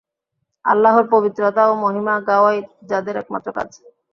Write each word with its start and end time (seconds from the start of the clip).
আল্লাহর 0.65 1.05
পবিত্রতা 1.11 1.63
ও 1.67 1.83
মহিমা 1.83 2.15
গাওয়াই 2.27 2.59
যাদের 2.89 3.15
একমাত্র 3.17 3.49
কাজ। 3.57 3.69